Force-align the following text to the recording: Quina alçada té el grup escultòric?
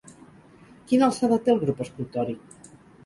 Quina 0.91 1.05
alçada 1.09 1.39
té 1.45 1.53
el 1.55 1.59
grup 1.65 1.85
escultòric? 1.87 2.69